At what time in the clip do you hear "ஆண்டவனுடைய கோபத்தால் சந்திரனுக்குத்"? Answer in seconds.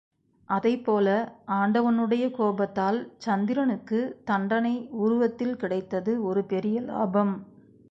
1.47-4.23